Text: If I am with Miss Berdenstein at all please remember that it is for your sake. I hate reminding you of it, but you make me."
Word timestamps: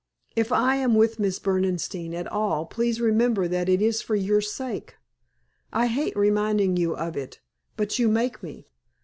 If 0.35 0.51
I 0.51 0.77
am 0.77 0.95
with 0.95 1.19
Miss 1.19 1.37
Berdenstein 1.37 2.15
at 2.15 2.25
all 2.25 2.65
please 2.65 2.99
remember 2.99 3.47
that 3.47 3.69
it 3.69 3.83
is 3.83 4.01
for 4.01 4.15
your 4.15 4.41
sake. 4.41 4.95
I 5.71 5.85
hate 5.85 6.15
reminding 6.17 6.75
you 6.75 6.95
of 6.95 7.15
it, 7.15 7.39
but 7.77 7.99
you 7.99 8.07
make 8.09 8.41
me." 8.41 8.65